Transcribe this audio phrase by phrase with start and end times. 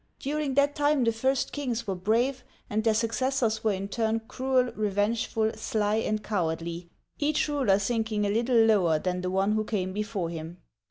[0.17, 4.71] During that time the first kings were brave, and their successors were in turn cruel,
[4.73, 6.89] revenge ful, sly, and cowardly,
[7.19, 10.57] each ruler sinking a little lower than the one who came before him.